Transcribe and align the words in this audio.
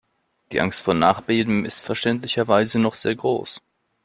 Die 0.51 0.59
Angst 0.61 0.81
vor 0.81 0.95
Nachbeben 0.95 1.63
ist 1.63 1.85
verständlicherweise 1.85 2.79
noch 2.79 2.95
sehr 2.95 3.13
groß. 3.15 3.61